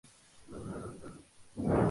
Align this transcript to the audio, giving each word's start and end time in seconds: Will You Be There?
Will 0.49 0.59
You 0.59 0.99
Be 1.61 1.67
There? 1.67 1.77